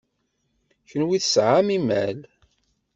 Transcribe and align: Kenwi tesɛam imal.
Kenwi 0.89 1.17
tesɛam 1.23 1.67
imal. 1.77 2.17